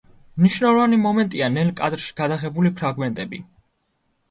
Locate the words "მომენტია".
1.03-1.51